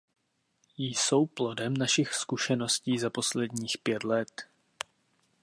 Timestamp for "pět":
3.83-4.03